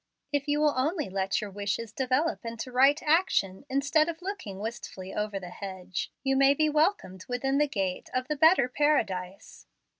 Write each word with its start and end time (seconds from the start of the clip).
If 0.31 0.47
you 0.47 0.59
will 0.61 0.73
only 0.75 1.11
let 1.11 1.41
your 1.41 1.51
wishes 1.51 1.91
develop 1.93 2.43
into 2.43 2.71
right 2.71 2.99
action, 3.03 3.65
instead 3.69 4.09
of 4.09 4.19
looking 4.23 4.57
wistfully 4.57 5.13
over 5.13 5.39
the 5.39 5.51
hedge, 5.51 6.11
you 6.23 6.35
may 6.35 6.55
be 6.55 6.69
welcomed 6.69 7.27
within 7.29 7.59
the 7.59 7.67
gate 7.67 8.09
of 8.11 8.27
the 8.27 8.35
better 8.35 8.67
Paradise." 8.67 9.67